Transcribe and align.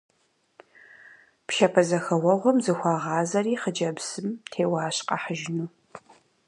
Пшапэзэхэуэгъуэм 1.47 2.57
зыхуагъазэри 2.65 3.59
хъыджэбзым 3.61 4.27
теуащ 4.51 4.97
къахьыжыну. 5.07 5.69